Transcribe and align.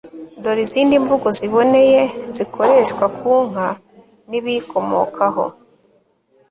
dore 0.43 0.61
izindi 0.67 0.95
mvugo 1.03 1.27
ziboneye 1.37 2.01
zikoreshwa 2.35 3.05
ku 3.17 3.31
nka 3.49 3.67
n 4.29 4.31
ibiyikomokaho 4.39 5.45